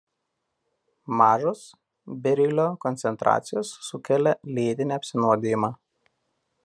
Mažos 1.19 1.61
berilio 2.23 2.65
koncentracijos 2.87 3.75
sukelia 3.89 4.35
lėtinį 4.57 4.97
apsinuodijimą. 4.97 5.71